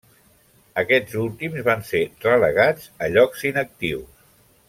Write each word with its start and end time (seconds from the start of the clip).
Aquests 0.81 1.17
últims 1.23 1.59
van 1.67 1.85
ser 1.91 2.01
relegats 2.25 2.89
a 3.09 3.13
llocs 3.17 3.47
inactius. 3.53 4.27